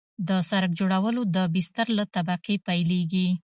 د 0.27 0.29
سرک 0.49 0.71
جوړول 0.79 1.15
د 1.35 1.37
بستر 1.53 1.87
له 1.97 2.05
طبقې 2.15 2.55
پیلیږي 2.67 3.27